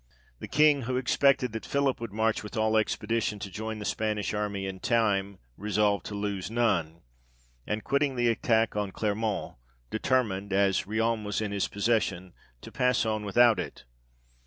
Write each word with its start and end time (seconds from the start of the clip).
The 0.39 0.47
King, 0.47 0.81
who 0.89 0.97
expected 0.97 1.51
that 1.51 1.63
Philip 1.63 2.01
would 2.01 2.11
march 2.11 2.41
with 2.41 2.57
all 2.57 2.75
expedition 2.75 3.37
to 3.37 3.51
join 3.51 3.77
the 3.77 3.85
Spanish 3.85 4.33
army 4.33 4.65
in 4.65 4.79
time, 4.79 5.37
resolved 5.57 6.07
to 6.07 6.15
lose 6.15 6.49
none; 6.49 7.03
and 7.67 7.83
quitting 7.83 8.15
the 8.15 8.27
attack 8.29 8.75
on 8.75 8.91
Clermont, 8.91 9.57
determined, 9.91 10.53
as 10.53 10.87
Riom 10.87 11.23
was 11.23 11.39
in 11.39 11.51
his 11.51 11.67
possession, 11.67 12.33
to 12.61 12.71
pass 12.71 13.05
on 13.05 13.23
without 13.25 13.59
it. 13.59 13.83